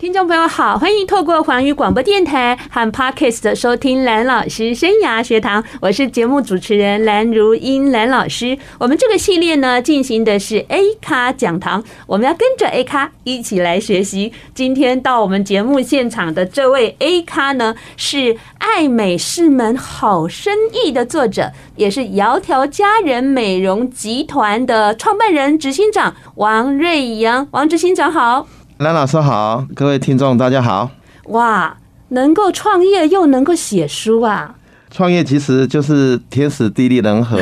[0.00, 8.56] 听众朋友好，欢迎透过环宇广播电台和 Podcast 收听蓝老师生涯学堂，我是节目主持人蓝如英蓝老师。
[8.78, 14.32] 我们这个系列呢，进行的是 A 咖讲堂，我们要跟着 A 咖一起来学习。
[14.54, 27.46] 今天到我们节目现场的这位 A 咖呢，是爱美是门好生意的作者，也是窈窕佳人美容集团的创办人、执行长王瑞阳。
[27.50, 28.46] 王执行长好。
[28.80, 30.90] 蓝老师好，各位听众大家好。
[31.24, 31.76] 哇，
[32.08, 34.54] 能够创业又能够写书啊！
[34.90, 37.38] 创业其实就是天时地利人和。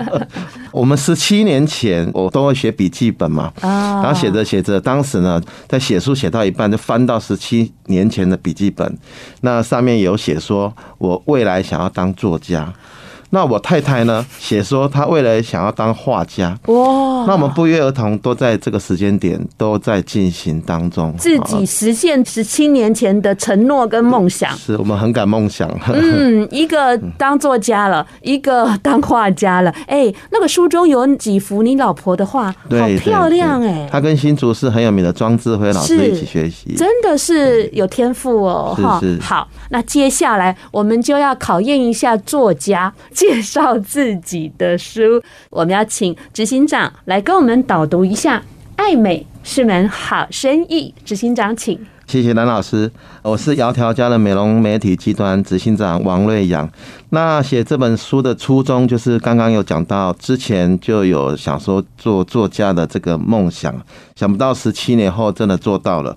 [0.72, 5.38] 我们十七年前我都会写笔记本嘛，然后写着写着，当时呢
[5.68, 8.96] 在写书写到一半就翻到十七年前的笔记本，
[9.42, 12.72] 那上面有写说我未来想要当作家。
[13.34, 16.56] 那我太太呢，写说她未来想要当画家。
[16.66, 17.24] 哇！
[17.26, 24.56] 那我们不约而同都在这个时间点都在进行当中，自己实现十七年前的承诺跟梦想。
[24.56, 25.68] 是我们很敢梦想。
[25.92, 29.74] 嗯，一个当作家了，一个当画家了。
[29.88, 33.88] 哎，那个书中有几幅你老婆的画，好漂亮哎！
[33.90, 38.76] 她跟新竹市很有名的庄智辉老师一起学习，真的是有天赋哦。
[38.80, 42.94] 哈，好，那接下来我们就要考验一下作家。
[43.26, 45.00] 介绍自己的书，
[45.48, 48.42] 我们要请执行长来跟我们导读一下。
[48.76, 51.80] 爱美是门好生意，执行长请。
[52.06, 52.90] 谢谢蓝老师，
[53.22, 56.68] 我是窈窕家的美容媒体集团执行长王瑞阳。
[57.08, 63.74] 那写这本书的初衷，就是刚刚有讲到，之前就有想说做作家的这个梦想，
[64.14, 66.14] 想不到十七年后真的做到了。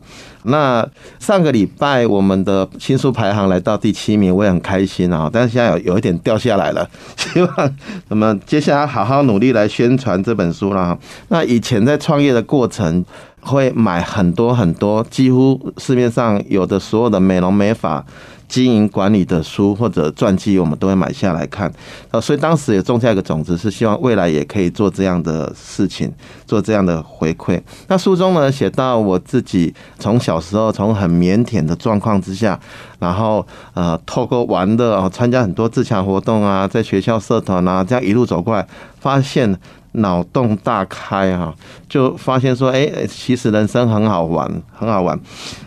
[0.47, 0.87] 那
[1.19, 5.29] 上个礼拜我们的新书排行来到第七名，我也很开心啊。
[5.31, 7.75] 但是现在有有一点掉下来了， 希望
[8.09, 10.97] 我们接下来好好努力来宣传这本书啦。
[11.29, 13.05] 那以前在创业的过程。
[13.39, 18.03] 会买很多很多，几乎市面上有的所有的美容美发
[18.47, 21.71] 经营管理的书或者传记，我们都会买下来看。
[22.11, 26.11] 呃，所以当时也种下一个种子，是希望未来也可以做这样的事情，
[26.45, 27.61] 做这样的回馈。
[27.87, 32.59] 那书中呢，写到我自己从小时候从很腼腆的状况之下，
[32.99, 38.67] 然后呃，透过玩的哦，参加很多自强活动啊，在学校社团啊，这样一路走过来，
[38.99, 39.57] 发现。
[39.93, 41.51] 脑洞大开哈，
[41.89, 45.19] 就发现说，哎，其实人生很好玩，很好玩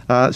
[0.06, 0.30] 啊。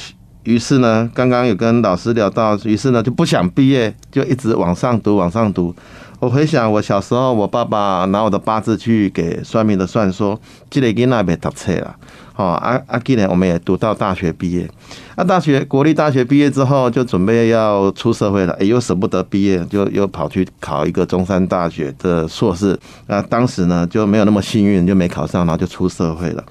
[0.45, 5.75] 于是呢，刚刚有跟老师聊到，于是呢就不想毕业，就一直往上读，往上读。
[6.21, 10.41] 我回想我小时候，我爸爸拿我的八字去给算命的算，说
[10.71, 11.97] 这个囡仔别读册了。
[12.37, 14.69] 哦，啊啊，今年我们也读到大学毕业。
[15.15, 22.79] 啊，大学国立大学毕业之后，就准备要出社会了，又舍不得毕业，就又跑去考一个中山大学的硕士。
[23.07, 26.43] 啊，当时呢就没有那么幸运，就没考上，然后就出社会了。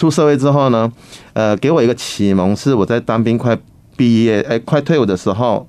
[0.00, 0.90] 出社会之后呢，
[1.34, 3.54] 呃，给我一个启蒙是我在当兵快
[3.98, 5.68] 毕业，哎，快退伍的时候，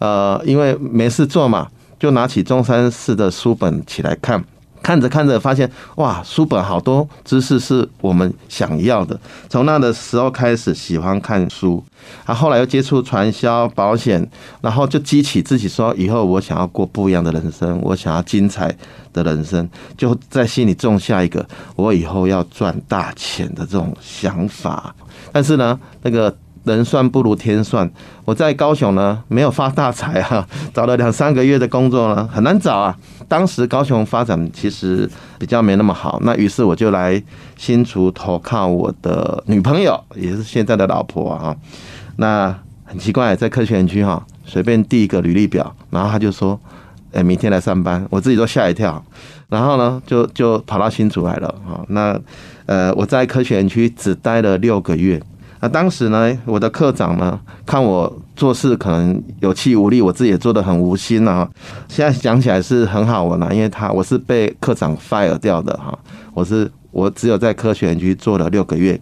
[0.00, 4.44] 呃，因为没事做嘛，就拿起中山市的书本起来看。
[4.88, 9.20] 看着看着，发现哇，书本好多知识是我们想要的。
[9.46, 11.84] 从那的时候开始喜欢看书，
[12.24, 14.26] 啊，后来又接触传销、保险，
[14.62, 18.74] 然后就激起自己说，以后我想要过不一样的人生，我想要精彩
[19.12, 19.68] 的人生，
[19.98, 24.94] 就在心里种下一个我以后要赚大钱的这种想法。
[25.30, 26.34] 但是呢，那个。
[26.64, 27.90] 人算不如天算，
[28.26, 32.94] 我在高雄呢，没有发大财啊， 找了两三个月的工作呢，很难找啊。
[33.28, 35.08] 当时高雄发展其实
[35.38, 37.22] 比较没那么好，那于是我就来
[37.56, 41.54] 新竹投靠我的女朋友，也是现在的老婆啊。
[42.16, 46.58] 那很奇怪，在科学园区哈，随便递一个履历表，然后他就说，
[47.12, 49.04] 哎，明天来上班，我自己都吓一跳。
[49.48, 51.84] 然后呢，就就跑到新竹来了啊。
[51.88, 52.18] 那
[52.66, 55.22] 呃，我在科学园区只待了六个月。
[55.60, 61.48] 那当时呢，我的课长呢，看我做事可能有气无力，我自己也做得很无心啊。
[61.88, 65.98] 现在想起来是很好玩啊，因为他我是被课长 fire 掉的哈，
[66.32, 69.00] 我是我只有在科学园区做了六个月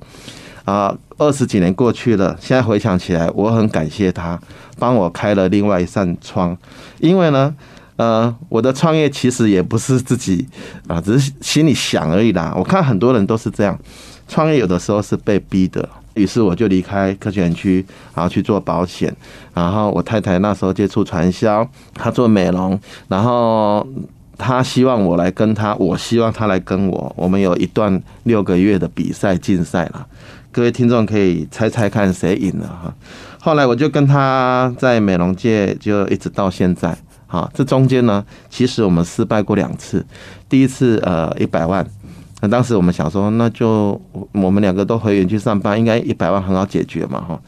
[0.65, 4.41] 啊，二十几年过去了，现在回想起来，我很感谢他
[4.79, 6.57] 帮我开了另外一扇窗，
[7.01, 7.55] 因为呢，
[7.97, 10.47] 呃，我的创业其实也不是自己
[10.89, 12.55] 啊，只是心里想而已啦。
[12.57, 13.79] 我看很多人都是这样，
[14.27, 15.87] 创业有的时候是被逼的。
[16.17, 17.85] 于是我就离开科学园区，
[18.15, 19.15] 然后去做保险。
[19.55, 22.79] 然后我太太那时候接触传销，她做美容。
[23.07, 23.87] 然后
[24.37, 27.15] 她希望我来跟她，我希望她来跟我。
[27.17, 30.07] 我们有一段六个月的比赛竞赛了。
[30.51, 32.95] 各位听众可以猜猜看谁赢了哈。
[33.39, 36.97] 后来我就跟她在美容界就一直到现在，
[37.27, 40.05] 哈，这中间呢，其实我们失败过两次。
[40.49, 41.87] 第一次呃一百万，
[42.41, 44.01] 那当时我们想说，那就
[44.33, 47.41] 我们两个都回园区上班，应该一百万很好解决嘛哈。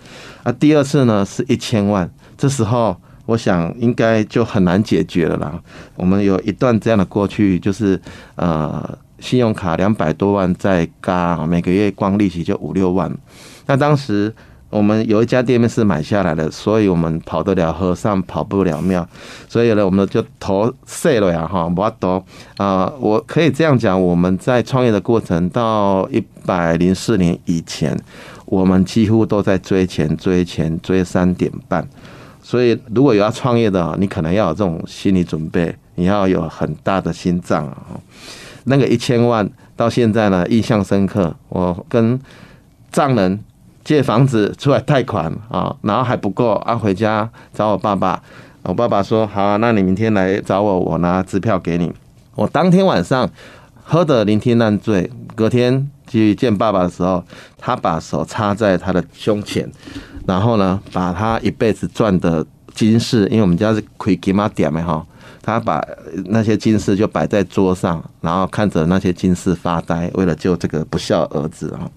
[0.42, 2.96] 啊，第二次呢是一千万，这时候
[3.26, 5.60] 我想应该就很难解决了啦。
[5.94, 8.00] 我们有一段这样的过去，就是
[8.36, 13.14] 呃信用卡两百多万在嘎每个月光利息就五六万，
[13.66, 14.34] 那当时。
[14.70, 19.08] 我们有一家店面是买下来的，所以我们跑得了和尚跑不了庙，
[19.48, 22.22] 所以呢，我们就投碎了呀，哈，不多
[22.58, 22.92] 啊。
[23.00, 27.98] 我可以这样讲，我们在创业的过程到一百零四年以前，
[28.44, 31.88] 我们几乎都在追钱、追钱、追三点半。
[32.42, 37.98] 所以，如果有要创业的，你可能要有这种心理准备，你要有很大的心脏啊。
[38.64, 41.34] 那个一千万到现在呢，印象深刻。
[41.48, 42.20] 我跟
[42.92, 43.40] 丈人。
[43.88, 48.22] 借房子出来贷款啊，然后还不够啊，回家找我爸爸。
[48.64, 51.90] 我爸爸说：“好啊，那你明天来找我，我拿支票给你。”
[52.36, 53.26] 我当天晚上
[53.82, 57.24] 喝得酩酊烂醉，隔天去见爸爸的时候，
[57.56, 59.66] 他把手插在他的胸前，
[60.26, 62.44] 然后呢，把他一辈子赚的
[62.74, 65.02] 金饰，因为我们家是开金仔店的哈，
[65.40, 65.82] 他把
[66.26, 71.88] 那些金饰就摆在桌上，然后看着那些金饰发呆，为了救这个不孝儿子啊。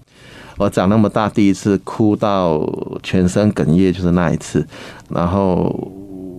[0.62, 2.64] 我长那么大，第一次哭到
[3.02, 4.64] 全身哽咽就是那一次，
[5.08, 5.90] 然后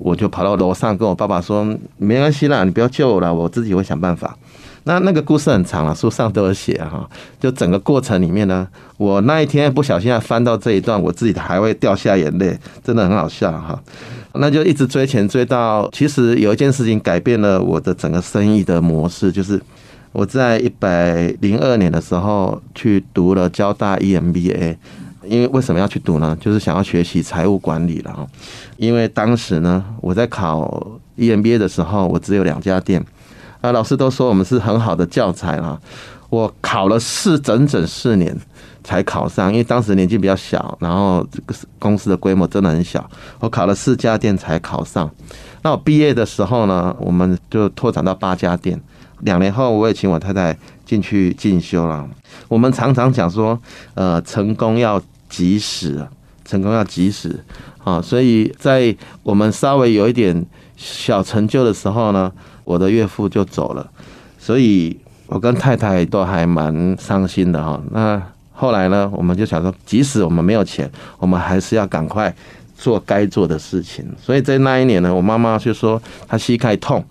[0.02, 4.38] 我就跑到楼上跟我爸爸说：“没关系啦，你不要救我了，我自己会想办法。”
[4.86, 7.06] 那那个故事很长了，书上都有写哈。
[7.38, 8.66] 就整个过程里面呢，
[8.96, 13.78] 我那一天不小心翻到这一段，我自己还会掉下眼泪，真的很好笑哈。
[14.36, 19.62] 那就一直追钱追到，其实有一件事情改变了我的整个生意的模式，就是。
[20.14, 24.78] 我在一百零二年的时候去读了交大 EMBA，
[25.26, 26.38] 因为为什么要去读呢？
[26.40, 28.28] 就是想要学习财务管理了。
[28.78, 33.04] 因为当时呢，我在考 EMBA 的时候，我只有两家店，
[33.62, 35.82] 啊，老师都说我们是很好的教材啊。
[36.30, 38.36] 我考了四整整四年
[38.84, 43.08] 才考上，因为当时年纪比较小，然后这个公司的规模真的很小，
[43.40, 45.10] 我考了四家店才考上。
[45.64, 48.80] 那我毕业的时候呢，我们就拓展到八家店。
[49.24, 52.08] 两年后，我也请我太太进去进修了。
[52.48, 53.60] 我们常常讲说，
[53.94, 56.06] 呃，成功要及时，
[56.46, 57.44] 成功要及时
[57.84, 58.02] 啊。
[58.02, 62.32] 所以在我们稍微有一点小成就的时候呢，
[62.64, 63.90] 我的岳父就走了，
[64.38, 64.98] 所以
[65.28, 67.82] 我跟太太都还蛮伤心的哈。
[67.92, 68.22] 那
[68.52, 72.34] 后来呢，我们就想说，即使我们没有钱，我们还是要赶快
[72.78, 74.06] 做该做的事情。
[74.22, 77.04] 所以在那一年呢，我妈妈就说她膝盖痛。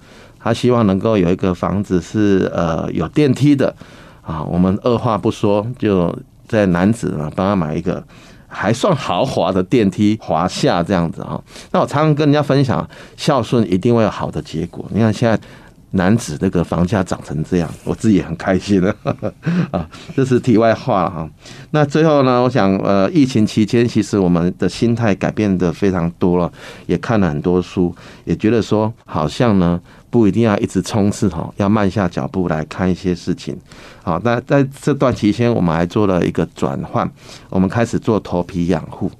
[0.42, 3.74] 他希望能够有一个房子是呃有电梯的
[4.22, 6.14] 啊，我们二话不说就
[6.48, 8.02] 在男子呢帮他买一个
[8.48, 11.40] 还算豪华的电梯华夏这样子啊。
[11.70, 14.84] 那我常常跟人家分享，孝顺一定会有好的结果。
[14.92, 15.38] 你看现在。
[15.94, 18.96] 男子这个房价涨成这样，我自己也很开心了
[19.70, 19.86] 啊！
[20.16, 21.30] 这是题外话了哈。
[21.72, 26.50] 那最后呢，我想呃，疫情期间其实我们的心态改变的非常多了，
[26.86, 29.78] 也看了很多书，也觉得说好像呢
[30.12, 33.56] 不一定要一直冲刺哈，要慢下脚步来看一些事情。
[34.02, 37.10] 好，那在这段期间，我们还做了一个转换，
[37.48, 39.10] 我们开始做头皮养护。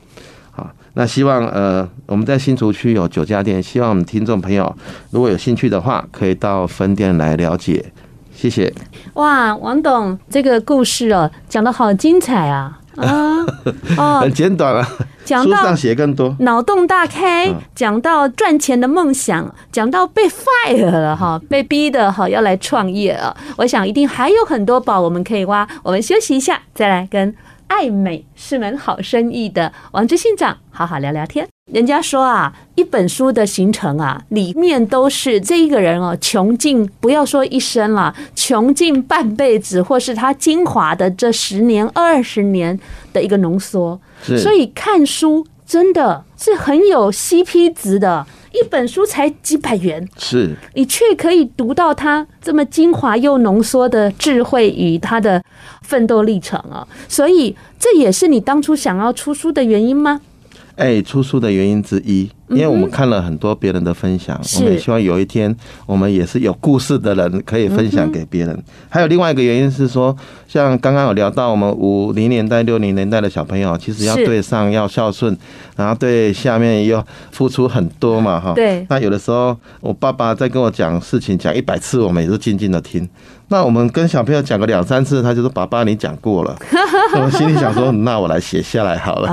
[0.50, 4.76] 好那希望呃，我们在新竹区有九家店，希望我们听众朋友
[5.10, 7.90] 如果有兴趣的话，可以到分店来了解。
[8.34, 8.70] 谢谢。
[9.14, 12.78] 哇，王董这个故事哦，讲得好精彩啊！
[12.96, 13.44] 啊
[13.96, 14.86] 哦，很简短啊，
[15.24, 23.34] 讲到书上写更多，脑洞大开，讲到赚钱的梦想，讲到被 fire 了哈，被逼的哈要来创业啊！
[23.56, 25.66] 我想一定还有很多宝我们可以挖。
[25.82, 27.34] 我们休息一下，再来跟。
[27.72, 31.48] 爱美是门好生意的王志信长，好好聊聊天。
[31.72, 42.78] 人家说啊，一本书的形成啊，里面都是这一个人哦，穷尽不要说一生了，穷尽半辈子，或是他精华的这十年、二十年
[43.10, 43.98] 的一个浓缩。
[44.22, 48.26] 所以看书真的是很有 CP 值的。
[48.52, 55.42] 一本书才几百元，是你却可以读到他这么精华又浓缩的智慧与他的
[55.82, 56.86] 奋斗历程啊！
[57.08, 60.20] 所以这也是你当初想要出书的原因吗？
[60.76, 65.54] 哎，出书的原因之一因为我们看了很多别人的分享，我们也希望有一天
[65.86, 68.62] 我们也是有故事的人，可以分享给别人。
[68.88, 70.16] 还有另外一个原因是说，
[70.46, 75.36] 像刚刚有聊到我们五零年代、六零年代的小朋友，其实要对上要孝顺，
[75.76, 78.52] 然后对下面要付出很多嘛，哈。
[78.54, 78.86] 对。
[78.88, 83.08] 那有的时候，我爸爸在跟我讲事情，讲一百次，我们也是静静的听。
[83.48, 86.56] 那我们跟小朋友讲个两三次，他就说：“爸爸，你讲过了。”
[87.20, 89.28] 我心里想说：“那我来写下来好了，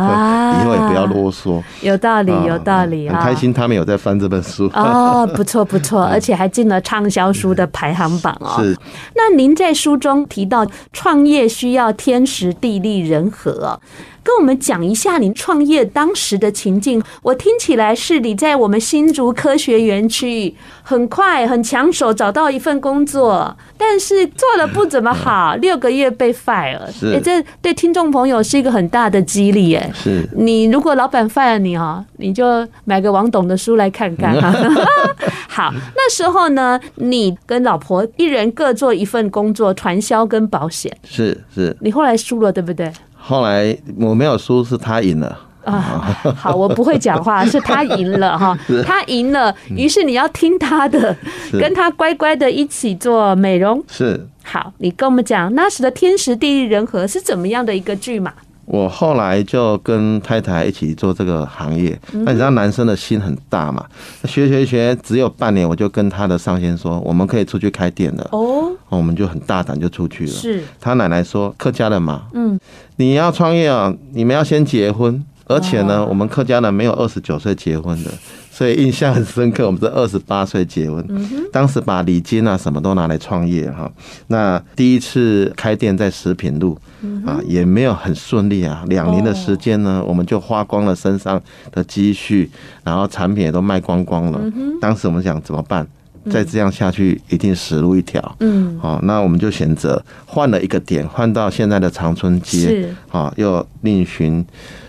[0.60, 3.09] 以后也不要啰嗦。”有道理，有道理啊！
[3.10, 8.62] 很开心他们有在翻这本书哦，不错不错， 而且还进了畅销书的排行榜哦。
[8.62, 8.76] 是。
[9.16, 13.80] 那您在书中提到创业需要天时地利人和。
[14.24, 17.02] 跟我们讲一下你创业当时的情境。
[17.22, 29.76] 我听起来是你在我们新竹科学园区，很快很抢手找到一份工作，但是做的不怎么好，六个月被 fire 哎，这对听众朋友是一个很大的激励。
[29.76, 34.54] 哎，是你如果老板 fire 你哦，你就买个王董的书来看看哈。
[35.48, 40.96] 好，那时候呢，你跟老婆一人各做一份工作，传销跟保险。
[41.04, 42.92] 是是，你后来输了，对不对？
[43.30, 46.18] 后来我没有输，是他赢了啊！
[46.36, 51.16] 好，我不会讲话， 是他赢了哈，他赢了，于是你要听他的，
[51.52, 53.84] 跟他乖乖的一起做美容。
[53.88, 58.34] 是，好，你跟我们讲那时的天时地利人和是怎么样的一个剧码？
[58.72, 63.84] 我后来就跟太太一起做这个行业，那你知道男生的心很大嘛？
[64.26, 68.28] 学学学，只有半年，我就跟他的上线说，我们可以出去开店了。
[68.32, 70.32] 哦，我们就很大胆就出去了。
[70.32, 72.60] 是，他奶奶说，客家人嘛，嗯，
[72.98, 78.12] 你要创业啊，你们要先结婚，而且呢，我们客家人没有二十九岁结婚的。
[78.60, 81.02] 所以印象很深刻，我们是二十八岁结婚，
[81.50, 83.90] 当时把礼金啊什么都拿来创业哈。
[84.28, 86.78] 那第一次开店在食品路
[87.26, 88.84] 啊，也没有很顺利啊。
[88.90, 92.52] 两年的时间呢，我们就花光了身上的积蓄，
[92.84, 94.42] 然后产品也都卖光光了。
[94.82, 95.88] 当时我们想怎么办？
[96.30, 98.36] 再这样下去一定死路一条。
[98.42, 104.46] 嗯，好，那我们就选择换了一个点，换到现在的长春街，啊，又另寻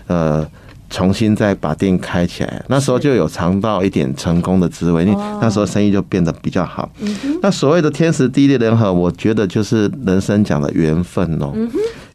[0.07, 0.45] 呃。
[0.91, 5.05] 重新再把店开起来，那时候就有尝到一点成功的滋味，
[5.41, 6.87] 那时候生意就变得比较好。
[7.41, 11.53] 那所谓的天时地利人和，我觉得就是人生讲的缘分哦。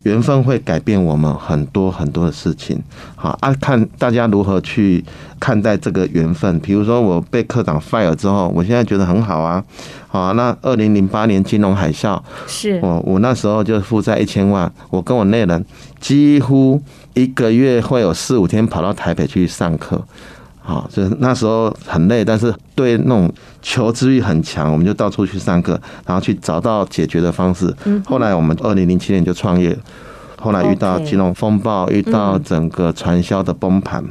[0.03, 2.81] 缘分会改变我们很多很多的事情。
[3.17, 5.05] 好啊，看大家如何去
[5.41, 6.61] 看待这个缘分。
[6.61, 9.65] 比如说我被科长 fire 之后，我现在觉得很好啊。
[10.07, 15.65] 好，那二零零八年金融海啸，是我我那时候就负债一千万，我跟我内人
[15.99, 16.81] 几乎。
[17.17, 20.01] 一个月会有四五天跑到台北去上课，
[20.61, 23.33] 好，就是那时候很累，但是对那种
[23.63, 27.75] 求知欲很强，我们就到处去上课，然后去找到解决的方式。
[28.05, 29.75] 后来我们二零零七年就创业，
[30.39, 34.05] 后来遇到金融风暴，遇到整个传销的崩盘，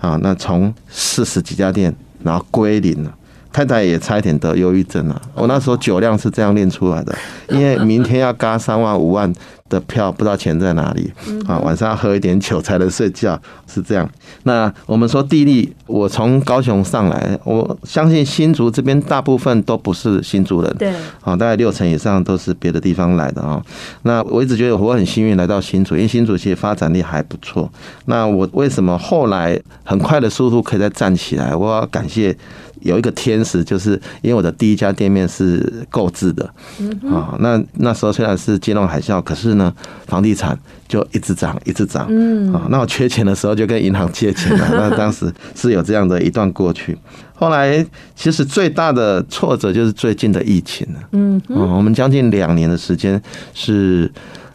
[0.00, 1.94] 啊，那从四十几家店，
[2.24, 3.14] 然后归零了。
[3.52, 5.22] 太太也差一点得忧郁症了。
[5.34, 7.14] 我那时候酒量是这样练出来的，
[7.50, 9.32] 因为明天要嘎三万五万
[9.68, 11.12] 的票，不知道钱在哪里
[11.46, 11.58] 啊。
[11.58, 14.08] 晚上要喝一点酒才能睡觉，是这样。
[14.44, 20.90] 那我们说地利，我从高雄上来，我相信新竹这边大部分都不是新竹人，对，
[21.20, 23.62] 啊，大概六成以上都是别的地方来的啊。
[24.02, 27.70] 那我一直觉得我很幸运来到新竹，因为新竹其实发展力还不错。
[28.06, 31.54] 那我为什么后来很快的速度可以再站起来？
[31.54, 32.36] 我要感谢。
[32.82, 36.44] 有一个天使，就是因为我的第一家店面是购置的，
[37.10, 39.72] 啊，那那时候虽然是金融海啸，可是呢，
[40.06, 46.96] 房地产就一直涨，一直涨，嗯，啊，那我缺钱的时候就跟银行借钱了， 那当时是有这样的一段过去。
[47.34, 47.84] 后来
[48.14, 53.20] 其实最大的挫折就是最近的疫情了，嗯，我们将近两年的时间
[53.54, 54.10] 是。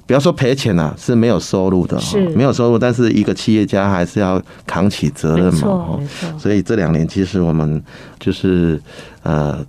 [0.07, 5.99] 不要说赔钱啊，是没有收入的，是没有收入，但是一个企业家还是要扛起责任嘛，
[6.39, 7.83] 所以这两年其实我们
[8.17, 8.81] 就是
[9.23, 9.59] 呃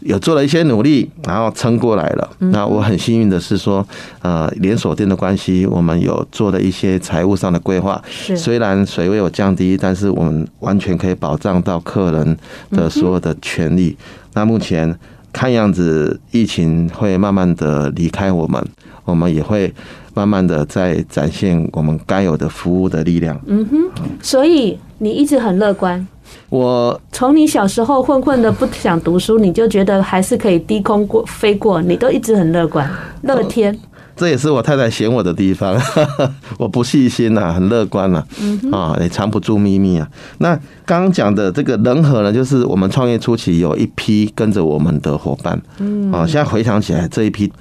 [0.00, 2.30] 有做了一些努力，然后撑过来了。
[2.38, 3.84] 那我很幸运的是说，
[4.20, 8.00] 呃，连锁店的关系，我们有做了一些财务上的规划。
[8.36, 12.36] 虽然水位有降低，但是我们完全可以保障到客人
[12.70, 13.96] 的所有的权利。
[14.34, 14.96] 那目前
[15.32, 18.62] 看样子，疫情会慢慢的离开我们。
[19.06, 19.72] 我们也会
[20.12, 23.40] 慢慢的在展现我们该有的服务的力量。
[23.46, 26.06] 嗯哼，所以你一直很乐观。
[26.48, 32.88] 我从你小时候混混的不想读书，你就觉得还是可以低空过飞过，你都一直很乐观，
[33.22, 33.76] 乐天。
[34.16, 35.78] 这也是我太太嫌我的地方，
[36.58, 38.24] 我不细心呐，很乐观呐，
[38.72, 40.08] 啊，也藏不住秘密啊。
[40.38, 47.52] 那刚刚讲的这个人和呢，就是我们创业初期有一批跟着我们的伙伴，嗯啊，现在回想起来这一批。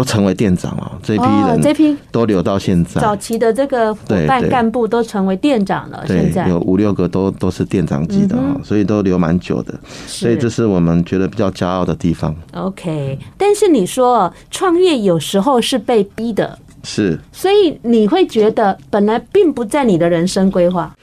[0.00, 0.98] 都成为店长了。
[1.02, 6.02] 这批哦，人这批都留到现在，早期的这个伙伴干部都成为店长了。
[6.06, 9.78] 对，现在有五六个都都是店长级的哈，所以都留蛮久的。
[10.06, 12.34] 所以这是我们觉得比较骄傲的地方。
[12.54, 20.96] OK，但是你说创业有时候是被逼的，是，所以你会觉得本来并不在你的人生规划。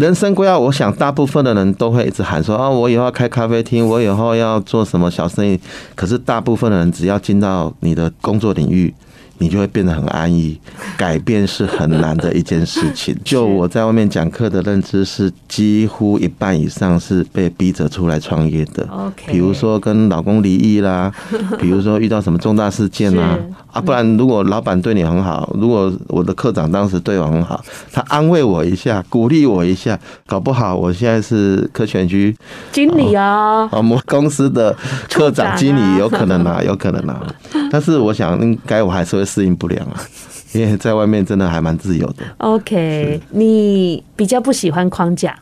[0.00, 5.60] 人生规划，我想大部分的人都会一直喊说啊，我以后要开咖啡厅，我以后要做什么小生意。
[5.94, 8.94] 可是大部分的人只要进到你的工作领域，
[9.36, 10.58] 你就会变得很安逸。
[11.00, 13.16] 改变是很难的一件事情。
[13.24, 18.86] 就我在外面讲课的认知是，几乎一半以上是被逼着出来创业的。
[19.26, 21.10] 比如说跟老公离异啦，
[21.58, 23.38] 比如说遇到什么重大事件啦。
[23.72, 32.36] 啊，不然如果老板对你很好，如果我的课长当时对我很好，他安慰我一下，鼓励我一下，搞不好我现在是科全局
[32.72, 34.76] 经理啊，我们公司的
[35.08, 37.24] 科长经理有可能啊，有可能啊。
[37.72, 39.94] 但是我想应该我还是会适应不良啊，
[40.52, 42.24] 因为在外面真的还蛮自由的。
[42.38, 45.38] OK，你比较不喜欢框架。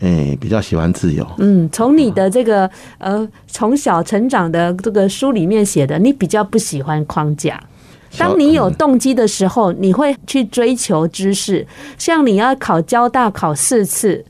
[0.00, 1.26] 哎、欸，比较喜欢自由。
[1.38, 7.62] 嗯，从你的这个呃从小成长的这个书里面写的，你比较不喜欢框架。
[8.18, 11.66] 当你有动机的时候，你会去追求知识。
[11.98, 14.24] 像你要考交大考四次。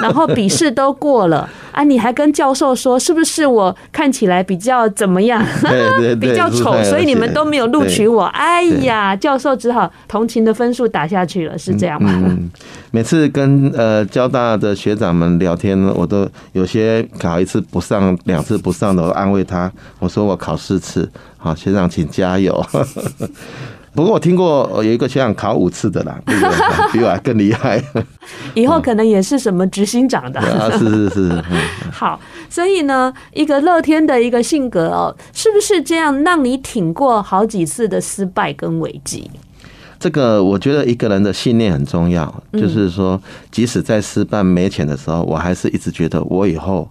[0.00, 5.44] 然后笔试都过了啊，你还跟教授说是不是我看起来比较怎么样？
[6.20, 8.24] 比较丑，所以你们都没有录取我。
[8.24, 12.10] 哎呀，教授只好同情的分数打下去了，是这样吗？
[12.14, 12.50] 嗯，
[12.90, 22.64] 每次跟呃交大的学长们聊天，我都有些考一次不上，两次不上的，我安慰他，我说我考四次，好，学长请加油。
[23.96, 26.20] 不过我听过有一个学长考五次的啦，
[26.92, 27.82] 比我还更厉害。
[28.54, 30.38] 以后可能也是什么执行长的。
[30.44, 31.42] 啊，是是是。
[31.90, 39.30] 好，所以呢，一个乐天的一个性格哦，是不是这样让你挺过好几次的失败跟危机？
[39.98, 43.18] 这个我觉得一个人的信念很重要，就是说，
[43.50, 46.86] 即使在失败没钱的时候，我还是一直觉得我以后。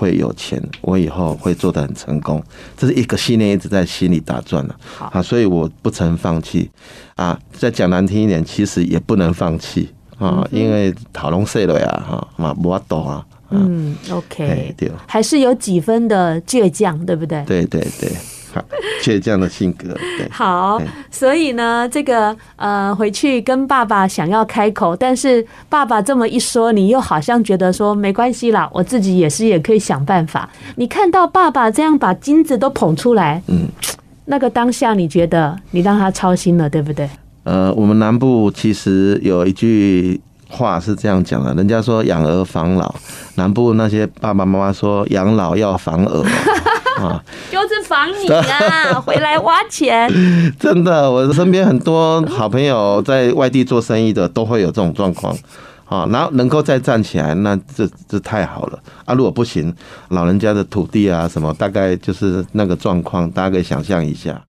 [0.00, 2.42] 会有钱，我以后会做的很成功，
[2.74, 4.74] 这是一个信念一直在心里打转了
[5.12, 6.70] 啊，所以我不曾放弃
[7.16, 7.38] 啊。
[7.52, 13.26] 再讲难听一点，其实也不能放弃啊，因为讨龙碎了呀，哈嘛不懂啊。
[13.50, 17.44] 嗯，OK，对，还是有几分的倔强，对不对？
[17.44, 18.10] 对对对。
[19.02, 20.80] 倔强的性格，对，好，
[21.10, 30.48] 所以呢，这个呃，回去跟爸爸想要开口，但是爸爸这么一说，你又好像觉得说没关系啦，我自己也是也可以想办法。
[30.76, 33.68] 你看到爸爸这样把金子都捧出来，嗯，
[34.26, 37.08] 那个当下你觉得你让他操心了，对不对？
[37.44, 42.94] 呃，我们南部其实有一句话是这样讲的，人家说养儿防老，
[43.36, 46.24] 南部那些爸爸妈妈说养老要防儿。
[47.00, 48.94] 啊，就是防你啊！
[49.04, 50.08] 回来挖钱，
[50.60, 55.36] 真的，我身边很多好朋友在外地做生意的都会有这种状况
[55.86, 56.06] 啊。
[56.12, 59.12] 然后能够再站起来，那这这太好了啊！
[59.14, 59.74] 如果不行，
[60.10, 64.40] 老人家的土地啊什么，大概就是那个状况，大家可以想象一下。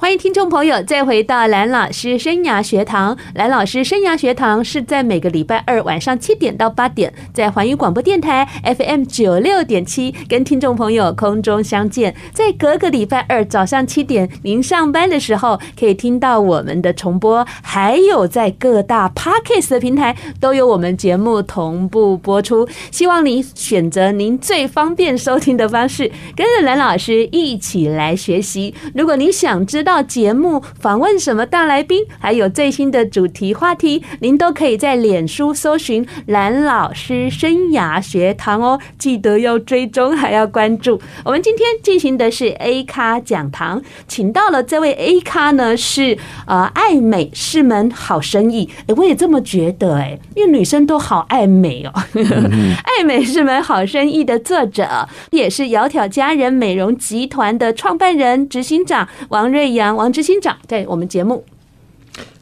[0.00, 3.18] 欢迎听众朋友再回到蓝老师生涯学堂。
[3.34, 12.14] 蓝老师生涯学堂是在每个礼拜二晚上七点到八点，在环宇广播电台 FM 九六点七跟听众朋友空中相见。
[12.32, 22.68] 在隔个礼拜二早上七点，您上班的时候可以听到我们的重播，还有在各大 Podcast 的平台都有我们节目同步播出。
[22.92, 28.72] 希望你选择您最方便收听的方式，跟着蓝老师一起来学习。
[28.94, 41.00] 如果您想知道，到节目访问什么大来宾，还有最新的主题话题，您都可以在脸书搜寻蓝老师生涯学堂哦，记得要追踪，还要关注。
[41.24, 48.68] 我们今天进行的是 A 咖讲堂，请到了这位 A 咖呢，是呃爱美是门好生意。
[48.88, 51.92] 哎，我也这么觉得哎，因为女生都好爱美哦。
[52.84, 59.96] 爱美是门好生意的作者，也是窈窕佳人美容集团的创办人、执行长王瑞扬。
[59.96, 61.44] 王执行长在我们节目，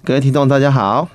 [0.02, 1.08] 各位听众大家好。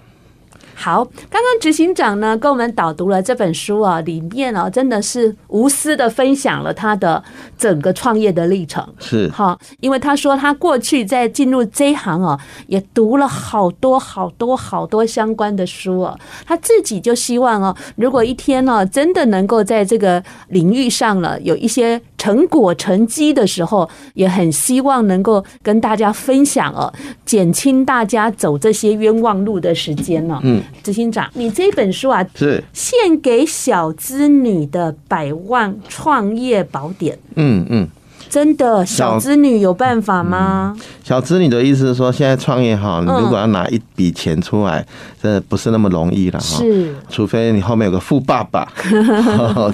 [0.73, 7.23] 好，刚刚执行长呢跟我们导读了这本书啊，里面啊真的是无私的分享了他的
[7.55, 8.83] 整个创业的历程。
[8.97, 26.93] 是好，因为他说他过去在进入这一行啊，也读了好多好多好多相关的书啊，他自己就希望哦，如果一天呢真的能够在这个领域上了有一些成果成绩的时候，也很希望能够跟大家分享哦，
[27.25, 30.39] 减轻大家走这些冤枉路的时间呢。
[30.43, 30.61] 嗯。
[30.83, 37.17] 执行长，你这本书啊，是献给小资女的百万创业宝典。
[37.35, 37.87] 嗯嗯，
[38.31, 40.73] 真的，小资女有办法吗？
[40.73, 44.85] 嗯、小资女的意思是说，现在创业哈，你如果要拿一笔钱出来，
[45.21, 46.59] 这、嗯、不是那么容易了哈。
[46.59, 48.65] 是，除非你后面有个富爸爸。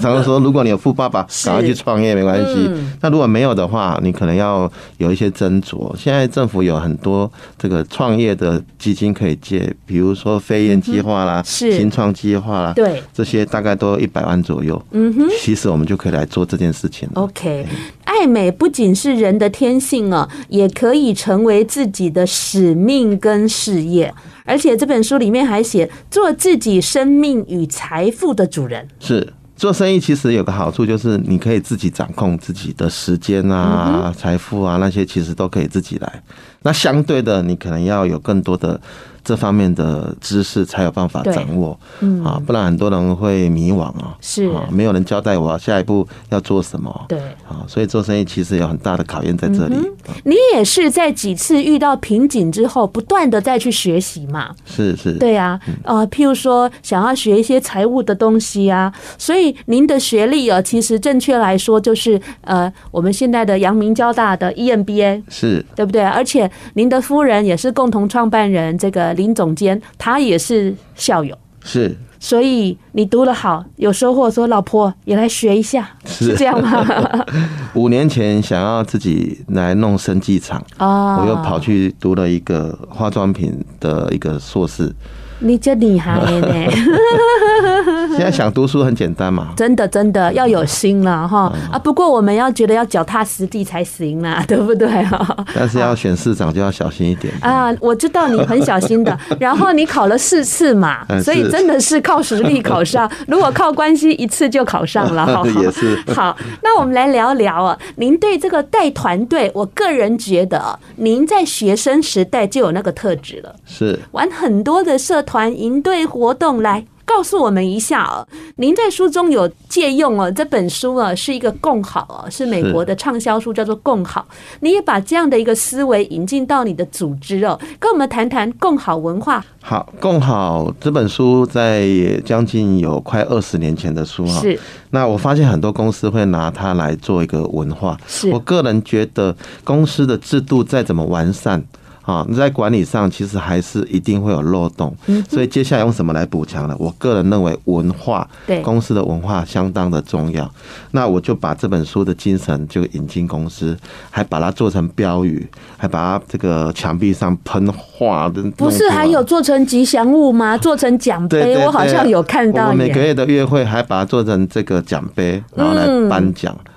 [0.00, 2.68] 常说，如果你有富爸爸，赶快去创业没关系。
[3.00, 5.94] 那、嗯、如果没有的话，你可能要有一些斟酌。
[5.96, 14.82] 现在政府有很多这个创业的基金可以借，比如说飞燕计划啦，是新创计划啦，对，这些大概都一百万左右。
[14.90, 17.08] 嗯哼，其实我们就可以来做这件事情。
[17.14, 17.64] OK，
[18.02, 24.12] 爱美不仅是人的天性哦，也可以成为自己的使命跟事业。
[24.44, 28.86] 而且这本书里面还写，做自己生命与财富的主人。
[29.00, 29.32] 是。
[29.56, 36.22] 做生意其实有个好处，就是你可以自己掌控自己的时间啊、财富啊，那些其实都可以自己来。
[36.62, 38.80] 那相对的，你可能要有更多的。
[39.28, 49.76] 这方面的知识才有办法掌握，嗯啊，不然很多人会迷惘啊，是啊，没有人交代我下一步要做什么，对啊，所以做生意其实有很大的考验在这里。
[50.24, 54.48] 你也是在几次遇到瓶颈之后，不断的再去学习嘛？
[54.64, 66.02] 是是，对啊，呃，譬如说想要学一些财务的东西啊，所以您的学历啊，其实正确来说就是呃，我们现在的阳明交大的 EMBA 是对不对？
[66.02, 69.17] 而且您的夫人也是共同创办人，这个。
[69.18, 76.86] 林总监，他也是校友，是，所以你读得好，有收获，说老婆也来学一下，是，是这样吗？
[77.74, 84.94] 五年前想要自己来弄生技厂啊，我又跑去读了一个化妆品的一个硕士。
[85.40, 86.48] 你这厉害呢！
[88.18, 89.52] 现在想读书很简单嘛？
[89.56, 91.78] 真的真的要有心了哈啊！
[91.78, 94.88] 不过我们要觉得要脚踏实地才行啦， 对不对？
[95.54, 97.72] 但是要选市长就要小心一点啊！
[97.80, 103.08] 我知道你很小心的， 然后你考了四次嘛，所以真的是靠实力考上。
[103.28, 105.44] 如果靠关系，一次就考上了。
[105.62, 115.22] 也是好，那我们来聊聊啊，您对这个带团队，我个人觉得，您在学生时代就有那个特质了，是玩很多的社。
[115.28, 118.28] 团营队活动，来告诉我们一下哦。
[118.56, 124.26] 您在书中有借用哦，这本书啊是一个共好哦，是美国的畅销书，叫做《共好》。
[124.60, 129.42] 你也把这样的一个思维引进到你的组织哦，跟我们谈谈共好文化。
[129.62, 131.88] 好，共好这本书在
[132.24, 134.40] 将近有快二十年前的书哈。
[134.40, 134.58] 是。
[134.90, 137.96] 那我发现很多公司会拿它来做一个文化。
[138.06, 138.30] 是。
[138.30, 141.62] 我个人觉得，公司的制度再怎么完善。
[142.08, 144.96] 啊，你在管理上其实还是一定会有漏洞，
[145.28, 146.74] 所以接下来用什么来补强呢？
[146.78, 150.50] 我个人认为文化，对公司的文化相当的重要。
[150.92, 153.76] 那我就把这本书的精神就引进公司，
[154.08, 158.42] 还把它做成标语，还把它这个墙壁上喷画的。
[158.52, 160.56] 不是还有做成吉祥物吗？
[160.56, 162.70] 做成奖杯，我好像有看到。
[162.70, 166.56] 我每个月的月会还把它做成这个奖杯，然后来颁奖。
[166.58, 166.72] 嗯，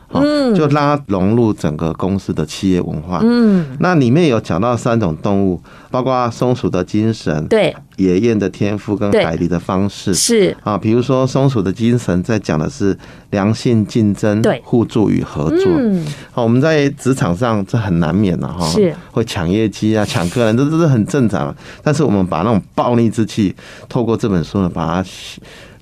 [0.55, 3.21] 就让它融入整个公司的企业文化。
[3.23, 10.77] 嗯，那里面有讲到三种动物，包括松鼠的精神，对，野雁的天赋跟海狸的方式是啊。
[10.77, 12.97] 比如说松鼠的精神在讲的是
[13.29, 15.65] 良性竞争、对，互助与合作。
[15.77, 21.55] 嗯，好，我们在职场上这很难免的哈，是会抢业绩啊、抢客人，这都是很正常。
[21.83, 23.55] 但是我们把那种暴力之气，
[23.87, 25.09] 透过这本书呢，把它。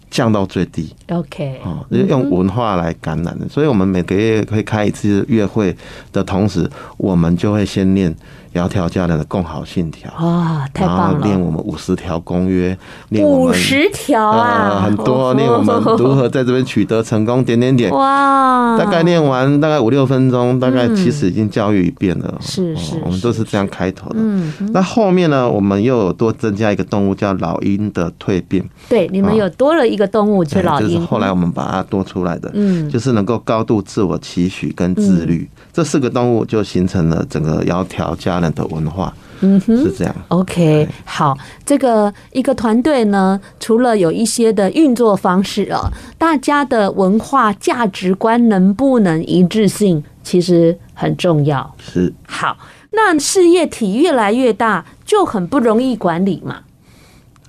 [0.10, 5.76] 降到最低，OK，哦，用文化来感染的，所以我们每个月会开一次月会
[6.12, 8.15] 的同时，我们就会先念。
[8.52, 11.19] 窈窕佳人的共好信条啊，太棒了！
[11.19, 12.76] 练我们五十条公约，
[13.12, 18.76] 五十条啊，很多练我们如何在这边取得成功，点点点哇！
[18.76, 22.39] 大概练完大概五六分钟，大概其实已经教育一遍了。
[22.41, 24.15] 是是，我们都是这样开头的。
[24.17, 28.67] 嗯，那后面呢，我们又有多增加一个动物，叫老鹰的蜕变。
[28.89, 30.88] 对，你们有多了一个动物，是老鹰。
[30.88, 40.15] 就是后来我们把它多出来的，嗯，就是能够高度自我期许跟自律，这四个动物就形成了整个窈窕佳人的文化，嗯哼，是这样。
[40.29, 51.75] OK，好，这个一个团队呢，除了有一些的运作方式啊，大家的文化价值观能不能一致性，其实很重要。
[51.77, 52.57] 是，好，
[52.91, 56.62] 那事业体越来越大，就很不容易管理嘛。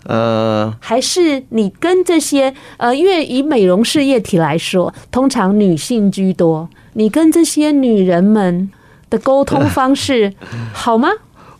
[0.04, 8.70] 呃，还是你跟这些呃，因为以美容事业体来说，通常女性居多，你跟这些女人们。
[9.10, 10.32] 的沟通方式
[10.72, 11.08] 好吗？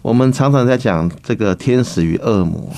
[0.03, 2.71] 我们常常在讲这个天使与恶魔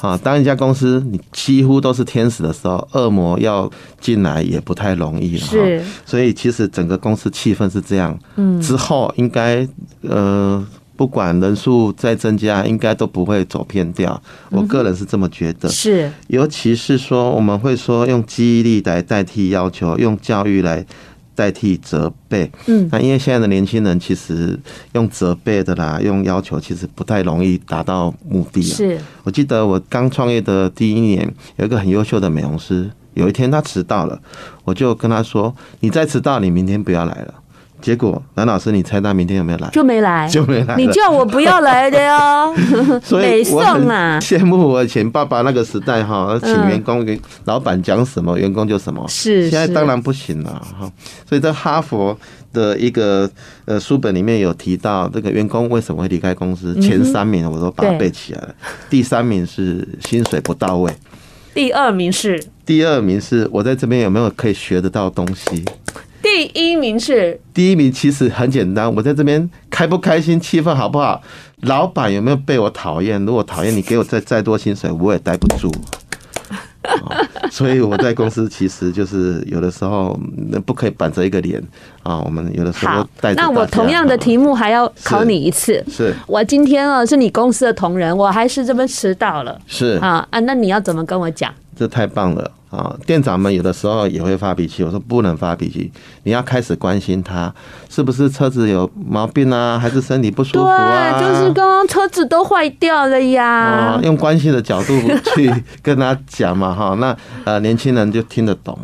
[0.00, 0.16] 啊。
[0.16, 5.44] 当一家公司你几乎都是天使的时候，恶魔要进来也不太容易了。
[5.44, 8.18] 是，所以其实整个公司气氛是这样。
[8.36, 9.68] 嗯，之后应该
[10.00, 10.66] 呃，
[10.96, 14.20] 不管人数再增加，应该都不会走偏掉。
[14.50, 15.68] 我个人是这么觉得。
[15.68, 20.84] 是，尤其是说我们会说用记忆力来代替要求，用教育来。
[21.36, 22.48] 代替责备。
[22.66, 24.56] 嗯，那因为现在的年轻人其实
[24.92, 28.62] 用责备的啦，用要求其实不太容易达到目的。
[28.62, 34.16] 是我记得我刚创业的第一年，有一个很优秀的美容师，有一天他迟到了，
[34.62, 37.34] 我就跟他说：“你再迟到，你明天不要来了。”
[37.84, 39.68] 结果蓝老师，你猜他明天有没有来？
[39.68, 40.74] 就没来，就没来。
[40.74, 42.54] 你叫我不要来的哟，
[43.04, 44.18] 所以没送啊。
[44.22, 49.06] 羡慕我以前爸爸那个时代哈，请员工给老板讲什么，员工就什么。
[49.06, 50.90] 是，现在当然不行了哈。
[51.28, 52.16] 所以在哈佛
[52.54, 53.30] 的一个
[53.66, 56.74] 呃书本里面有提到，这个员工为什么会离开公司？
[56.80, 58.54] 前三名我都把它背起来了。
[58.88, 60.90] 第三名是薪水不到位，
[61.52, 65.62] 第二名是第二名是我在这边有没有可以学得到东西？
[66.24, 68.92] 第一名是第一名，其实很简单。
[68.94, 71.20] 我在这边开不开心，气氛好不好？
[71.60, 73.22] 老板有没有被我讨厌？
[73.26, 75.70] 如果讨厌，你给我再再多薪水，我也待不住。
[77.50, 80.18] 所以我在公司其实就是有的时候
[80.64, 81.62] 不可以板着一个脸
[82.02, 82.20] 啊。
[82.20, 83.34] 我们有的时候带。
[83.34, 85.84] 那我同样的题目还要考你一次。
[85.88, 89.60] 是我今天啊是你公司的同仁，我还是这么迟到了。
[89.66, 91.52] 是啊啊，那你要怎么跟我讲？
[91.76, 92.50] 这太棒了。
[92.74, 94.82] 啊，店长们有的时候也会发脾气。
[94.82, 95.90] 我说不能发脾气，
[96.24, 97.52] 你要开始关心他
[97.88, 101.18] 是不是车子有毛病啊，还是身体不舒服啊？
[101.18, 104.00] 对，就是刚刚车子都坏掉了呀。
[104.02, 104.92] 用关心的角度
[105.34, 108.78] 去跟他讲嘛，哈，那呃年轻人就听得懂。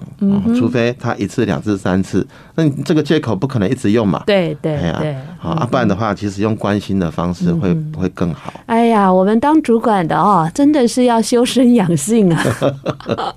[0.56, 2.26] 除非他一次、两次、三次，
[2.60, 4.22] 那你这个借口不可能一直用嘛。
[4.26, 8.52] 对对对，好，啊，不然的话，其实用关心的方式会会更好。
[8.66, 12.44] 哎呀，我们当主管的哦，真的是要修身养性啊。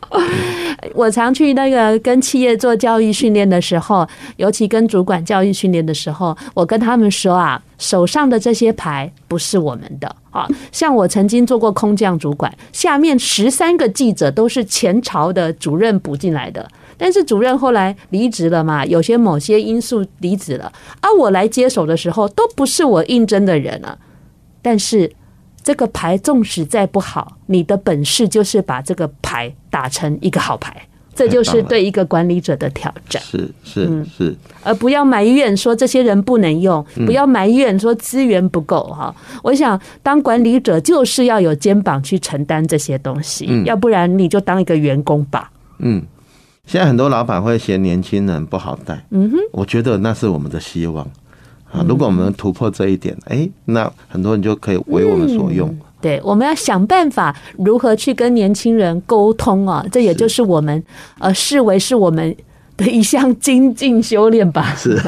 [0.94, 4.06] 我常去那个跟企业做教育训练的时候，
[4.36, 10.46] 尤其跟主管教育训练的时候，我跟他们说啊，手上的这些牌不是我们的啊。
[10.74, 23.98] 像我曾经做过空降主管，下面十三个记者都是前朝的主任补进来的，但是主任后来离职了嘛，有些某些因素离职了，而我来接手的时候，都不是我应征的人啊，
[24.62, 25.12] 但是。
[25.66, 30.76] 这个牌纵使再不好，你的本事就是把这个牌打成一个好牌，
[31.16, 33.24] 这就是对一个管理者的挑战。
[33.24, 39.16] 是是是，而不要埋怨说这些人不能用，不要埋怨说资源不够哈。
[39.42, 45.50] 我想当管理者就是要有肩膀去承担这些东西，要不然你就当一个员工吧。
[45.80, 46.04] 嗯，
[46.66, 51.06] 现在很多老板会嫌年轻人不好带，嗯哼，我觉得那是我们的希望。
[51.72, 55.68] 啊，如果我们能突破这一点，哎，那很多人就可以为我们所用。
[55.70, 60.82] 嗯、对，我们要想办法如何去跟年轻人沟通啊，这也就是我们
[61.20, 62.36] 呃视为是我们
[62.76, 64.74] 的一项精进修炼吧。
[64.76, 65.00] 是，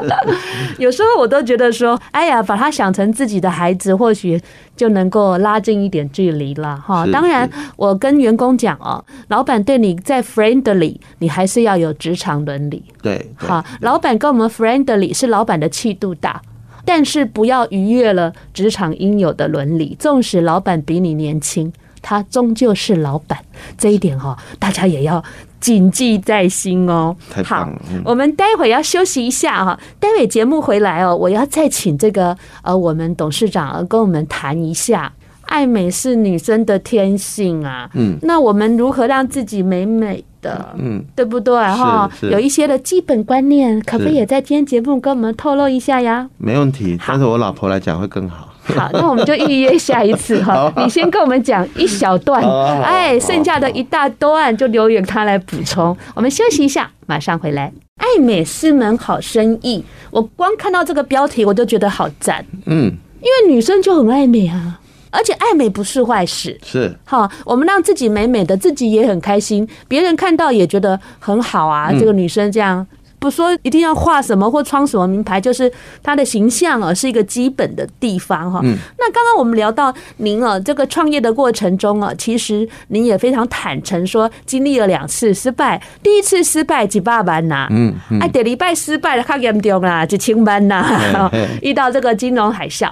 [0.78, 4.40] 有时候我都觉得说，哎呀，把他想成自己的孩子，或许
[4.76, 7.06] 就能够拉近一点距离了哈。
[7.12, 12.82] 当然，我跟员工讲哦，老板对你在 friendly，你还是要有职场伦理。
[13.02, 16.40] 对，好，老板跟我们 friendly 是老板的气度大，
[16.84, 19.96] 但是不要逾越了职场应有的伦理。
[19.98, 23.38] 纵使老板比你年轻，他终究是老板，
[23.76, 25.22] 这一点哈，大家也要。
[25.62, 27.16] 谨记在心哦。
[27.44, 27.66] 好，
[28.04, 29.78] 我们待会要休息一下哈。
[30.00, 37.88] 待会节目回来哦，我要再请这个呃，我们董事长跟我们谈一下，爱美是女生的天性啊。
[37.94, 40.74] 嗯，那我们如何让自己美美的？
[40.76, 42.10] 嗯，对不对哈？
[42.22, 46.28] 有一些的基本观念，可不可以也在今天节目跟我们透露一下呀？
[46.38, 48.48] 没问题，但是我老婆来讲会更好。
[48.74, 50.72] 好，那我们就预约下一次哈。
[50.76, 52.42] 你先跟我们讲一小段，
[52.82, 55.96] 哎，剩下的一大段就留给他来补充。
[56.14, 57.72] 我们休息一下，马上回来。
[57.96, 62.44] 爱美是门好生意，我光看到这个标题我就觉得好赞。
[62.66, 64.80] 嗯，因为女生就很爱美啊，
[65.10, 66.58] 而且爱美不是坏事。
[66.64, 71.92] 是，好，我们让自己美美的，自己也很开心，别人看到也觉得很好啊。
[71.92, 72.86] 这个女生这样。
[73.22, 75.70] 不说一定要画什么或穿什么名牌，就是
[76.02, 78.60] 他的形象啊，是一个基本的地方哈。
[78.62, 91.30] 那刚刚我们聊到您啊，这个创业的过程中啊，其实您也非常坦诚说，经历了两次失败，第一次失败几百万呐，嗯，哎，第礼拜失败了，较严重啦，几千万呐，
[91.62, 92.90] 遇到这个金融海啸，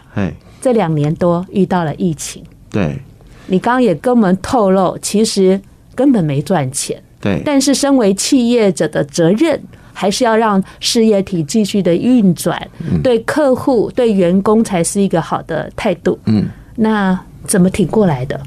[0.62, 2.97] 这两年多遇到了疫情，对，
[3.49, 5.61] 你刚刚也跟我们透露，其实
[5.97, 9.61] 根本没赚钱，对，但是身为企业者的责任。
[10.01, 12.59] 还是要让事业体继续的运转，
[13.03, 16.19] 对客户、对员工才是一个好的态度。
[16.25, 18.41] 嗯，那怎么挺过来的？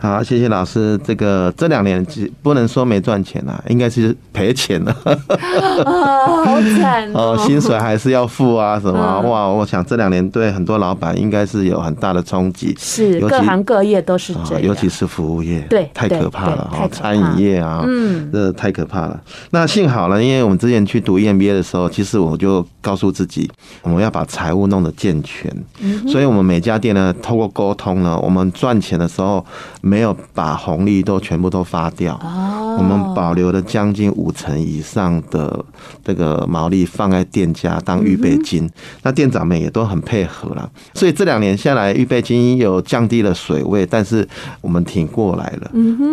[0.00, 0.98] 好，谢谢老师。
[1.04, 2.04] 这个这两年
[2.42, 4.96] 不能说没赚钱啊，应该是赔钱了。
[5.84, 7.36] 啊，好惨哦！
[7.46, 9.46] 薪水还是要付啊，什么哇？
[9.46, 16.88] 我想这两年对很多老板应该是有很大的冲击，是各行各业都是这样，尤其是服务业，对，太可怕了哈！
[16.90, 19.20] 餐饮业啊，嗯，这太可怕了。
[19.50, 23.50] 那幸好呢，因为我们之前去读 EMBA 的时候，其实我就告诉自己，
[23.82, 25.54] 我们要把财务弄得健全。
[26.08, 29.44] 所以，我们每家店呢，透过沟通呢，我们赚钱的时候。
[29.90, 32.16] 没有把红利都全部都发掉，
[32.78, 35.64] 我们保留了将近五成以上的
[36.04, 38.70] 这个毛利放在店家当预备金，
[39.02, 44.26] 那店长们也都很配合了，所以这两年下来预备金有降低了水位，但是
[44.60, 45.70] 我们挺过来了，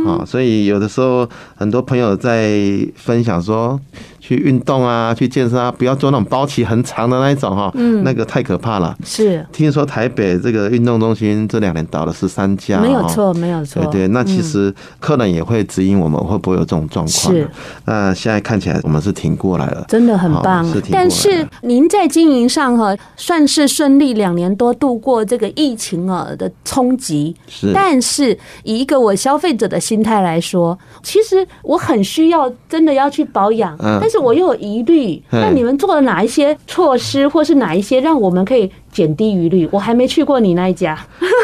[0.10, 2.60] 啊，所以有的时候很多朋友在
[2.96, 3.80] 分享说。
[4.28, 8.94] 去运动啊，去健身啊，不要做那种包期很长的那一种哈，嗯，那个太可怕了。
[9.02, 13.82] 是，听说台北这个运动中心这两年倒了十三家，没有错，没有错。
[13.84, 17.34] 对对，那其实客人也会指引我们会不会有这种状况。
[17.34, 17.50] 是，
[17.86, 20.66] 那现在看起来我们是挺过来了，真的很棒。
[20.74, 27.34] 是，但是您在经营上哈，算是顺利，两年多度过这个疫情啊的冲击。
[27.48, 34.17] 是，但是以一个我消费者的心态来说，其实我很需要真的要去保养，嗯，但是。
[34.18, 39.68] 我又有疑虑，那你们做了哪一些措施，或是哪一些让我们可以减低疑虑？
[39.72, 40.98] 我还没去过你那一家。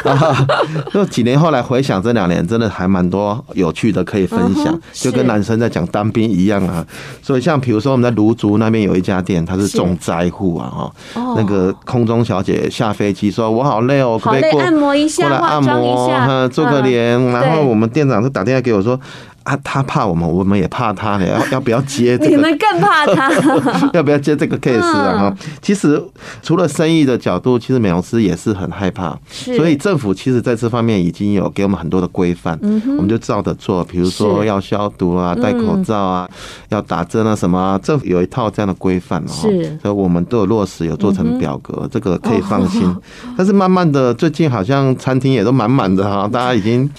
[0.92, 6.86] 就几年后来回想，这两年真的还蛮多有趣的可以分享，就跟男生在讲当兵一样啊。
[7.22, 10.92] 所以像比如说我们在芦竹那边有一家店，它是重灾户啊，哈，
[11.38, 19.00] 那个空中小姐下飞机说：“我好累哦，可不可以过按摩一下，过来按摩，做个脸。”然后我们店长就打电话给我说。
[19.44, 22.30] 啊，他怕我们，我们也怕他， 要要不要接这个？
[22.30, 25.18] 你们更怕他，要不要接这个 case 啊？
[25.30, 26.02] 哈，其实
[26.42, 36.30] 除了生意的角度，其实美容师也是很害怕，所以政府其实在这方面已经有给我们很多的规范，我们就照着做，比如说要消毒啊，戴口罩啊，
[36.70, 42.82] 要打针啊，什么，政府有一套这样的规范哦，所以我们都有落实，有做成表格，这个可以放心。
[43.36, 46.90] 但是慢慢的，最近好像餐厅也都满满的哈，大家已经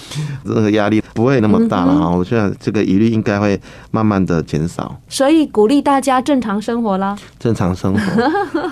[0.45, 2.23] 这个压力不会那么大了哈，我。
[2.61, 7.17] 这个疑虑应该会慢慢的减少，所以鼓励大家正常生活啦。
[7.39, 8.01] 正常生活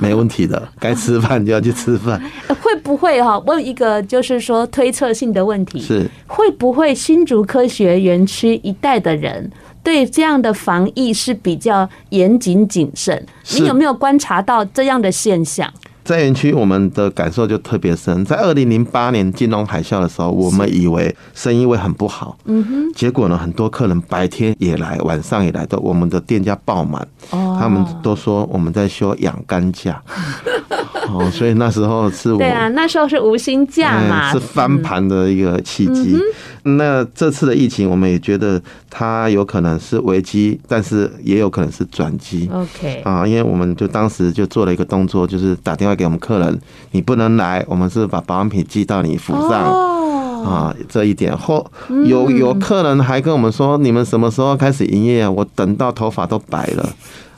[0.01, 2.21] 没问题的，该吃饭就要去吃饭。
[2.61, 3.39] 会不会哈？
[3.41, 9.51] 问一个就是说推测性的问题，是会不会新竹科学园区一带的人
[9.83, 13.27] 对这样的防疫是比较严谨谨慎？
[13.55, 15.73] 你有没有观察到这样的现象？
[16.05, 18.25] 在园区，我们的感受就特别深。
[18.25, 22.93] 在二零零八年金融海啸的时候，我们以为生意会很不好，嗯哼。
[22.95, 27.07] 结果呢，很多客人白天也来，晚上也来，都我们的店家爆满。
[27.31, 30.03] 哦，他们都说我们在修养肝假。
[31.09, 36.17] 哦，所以那时候是我对啊，那时候是无薪假嘛，是翻盘的一个契机。
[36.65, 42.49] 那这次的疫情，我们也觉得它有可能是危机，但是也有可能是转机。
[42.53, 46.61] OK 啊，因为我们就当时就做了一个动作，就是打电话给我们客人，
[46.93, 49.93] 你不能来，我们是把保养品寄到你府上。
[50.43, 51.65] 啊，这一点后
[52.05, 55.31] 有有客人还跟我们说，你们什么时候开始营业啊？
[55.31, 56.89] 我等到头发都白了。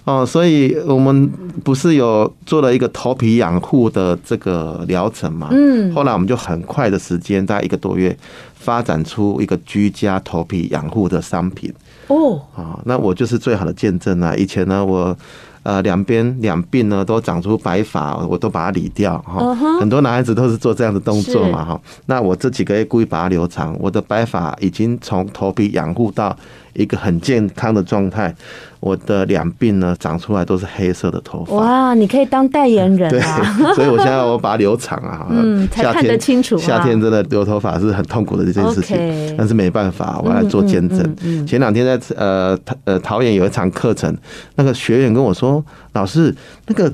[0.04, 1.26] 哦，所以我们
[1.64, 5.48] 不是有做了一个头皮养护的这个疗程嘛？
[5.50, 8.14] 嗯，后来我们就很快的时间，大概一个多月，
[8.54, 11.72] 发展出一个居家头皮养护的商品。
[12.08, 14.34] 哦，啊，那我就是最好的见证啊！
[14.36, 15.16] 以前呢，我
[15.62, 19.54] 呃两边两鬓呢都长出白发，我都把它理掉哈。
[19.80, 21.80] 很多男孩子都是做这样的动作嘛哈。
[22.04, 26.36] 那我这几个月故意把它留长，我的白发已经从头皮养护到
[26.74, 28.34] 一个很健康的状态。
[28.84, 31.56] 我的两鬓呢，长出来都是黑色的头发。
[31.56, 33.56] 哇，你可以当代言人啊！
[33.58, 36.58] 对， 所以我现在我把它留长啊，嗯，才看得清楚。
[36.58, 41.46] 夏天真的留头发是很痛苦的一件事情，但是没办法，我要来做见证。
[41.46, 44.14] 前两天在呃呃桃园有一场课程，
[44.56, 46.34] 那个学员跟我说，老师
[46.66, 46.92] 那个。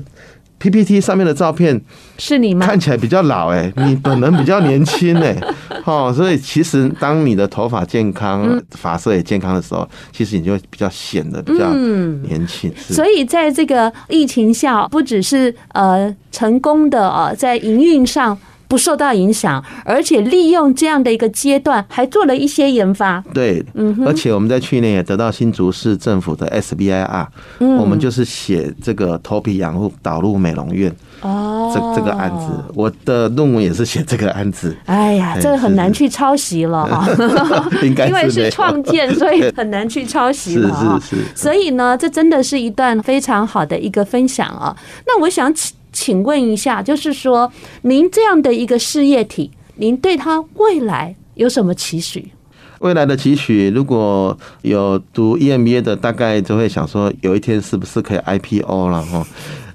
[0.63, 1.81] PPT 上面的照片
[2.19, 2.63] 是你吗？
[2.63, 5.35] 看起来比较老哎，你本人比较年轻哎，
[5.85, 12.71] 哦，所以其实当你的头发健康、发色也健康的时候，其实你就比较显得比较年轻。
[12.77, 18.37] 所以在这个疫情下，不只是呃成功的啊，在营运上。
[18.71, 23.21] 不受到影响，而且利用这样的一个阶段，还做了一些研发。
[23.33, 27.27] 对，嗯，而且我们在去年也得到新竹市政府的 SBIR，
[27.59, 30.89] 嗯，我们就是写这个头皮养护导入美容院
[31.21, 34.75] 哦，这这个案子，我的论文也是写这个案子。
[34.85, 37.07] 哎呀，这个很难去抄袭了哈，
[37.83, 40.69] 应该因为是创建，所以很难去抄袭了。
[41.01, 44.75] 是是是，所以呢，这真的是一段非常好的一个分享啊。
[45.05, 45.75] 那我想请。
[45.93, 52.31] 请问一下，就是说，您这样的一个事业体，您对他未来有什么期许？
[52.79, 59.27] 未来的期许，如果有读 EMBA 的，大概就会想说，有一天是不是可以 IPO 了哈？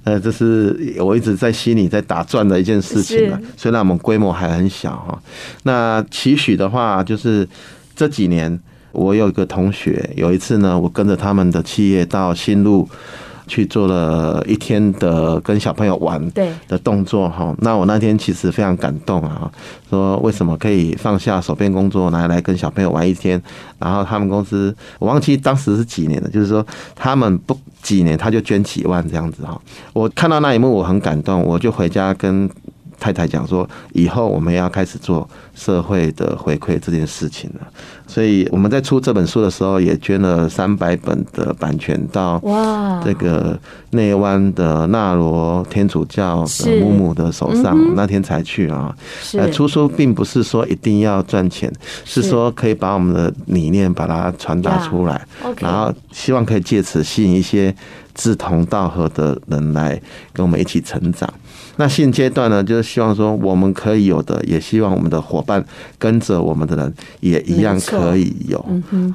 [0.07, 3.37] 呃，这是我一直在心里在打转的一件事情了。
[3.57, 5.21] 虽然我们规模还很小哈，
[5.65, 7.47] 那期许的话，就是
[7.97, 8.57] 这几年
[8.93, 12.89] 我有一个同学，有一次呢，我跟着他们的企业到新路。
[13.47, 16.21] 去做了一天的跟小朋友玩
[16.69, 19.51] 的动作哈，那我那天其实非常感动啊，
[19.89, 23.41] 说为什么可以放下手边工作拿来跟小朋友玩一天，
[23.79, 29.61] 然后他们公司我忘记当时是几年了，就是说他们不几年他就捐几万这样子哈，
[29.93, 32.51] 我看到那一幕我很感动，我就回家跟。
[32.99, 37.67] 太太讲说，以后我们要开始做社会的回馈这件事情了。
[38.07, 43.59] 所以我们在出这本书的时候，也捐了三百本的版权到哇这个
[43.91, 47.77] 内湾的纳罗天主教的木木的手上。
[47.95, 48.97] 那天才去啊。
[49.35, 51.73] 呃，出书并不是说一定要赚钱，
[52.05, 55.27] 是说可以把我们的理念把它传达出来，
[55.59, 57.75] 然后希望可以借此吸引一些
[58.15, 60.01] 志同道合的人来
[60.33, 61.29] 跟我们一起成长。
[61.77, 65.65] 那现阶段呢，就是希望说我们可以有的，也希望我们的伙伴
[65.99, 68.65] 跟着我们的人也一样可以有。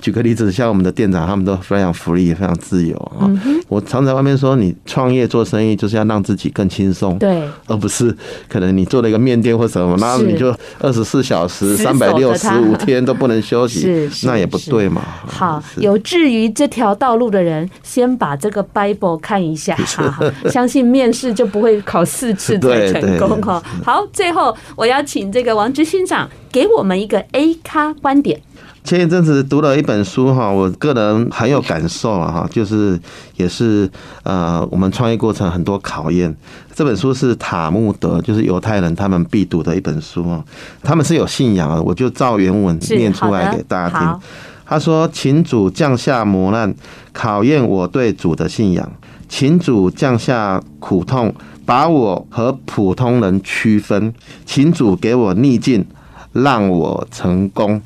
[0.01, 3.29] 举个例子，像我们的店长，他们都非常福利，非常自由啊。
[3.67, 8.15] 我常在外面说，你创业做生意就是要让自己更轻松，对，而不是
[8.47, 15.01] 可能你做了一个面店或什么，然后你就二十四小时、三百六十五天都不能休息， 那也不对嘛。
[15.25, 19.75] 好，有志于这条道路的人，先把这个 Bible 看一下，
[20.51, 22.87] 相信面试就不会考四次。
[22.87, 23.61] 是才成功哈。
[23.83, 28.41] 好，最后我要请这个王执行长给我们一个 A 咖观点。
[28.83, 32.99] 前一阵子读了一本书哈，我个人很有感受啊哈，就是
[33.35, 33.87] 也是
[34.23, 36.35] 呃我们创业过程很多考验。
[36.73, 40.43] 这本书是塔木德，就是犹太人他们必读的一本书啊。
[40.81, 44.19] 他们是有信仰的，我就照原文念出来给大家听。
[44.65, 46.73] 他说：“请主降下磨难，
[47.11, 48.87] 考验我对主的信仰；
[49.27, 51.31] 请主降下苦痛。”
[51.71, 54.13] 把我和普通人区分，
[54.45, 55.85] 请主给我逆境，
[56.33, 57.81] 让我成功。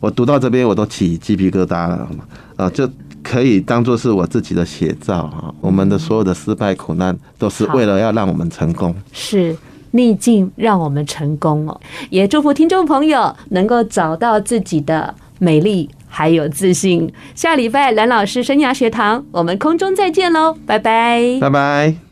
[0.00, 2.08] 我读到这边，我都起鸡皮疙瘩了，
[2.56, 2.88] 啊，就
[3.22, 5.52] 可以当做是我自己的写照啊。
[5.60, 8.96] 我们的所有的失败苦难，都是为了要让我们成功。
[9.12, 9.54] 是
[9.90, 11.78] 逆境让我们成功哦，
[12.08, 17.12] 也祝福听众朋友能够找到自己的美丽还有自信。
[17.34, 21.96] 下礼拜蓝老师生涯学堂，我们空中再见喽，拜拜，拜拜。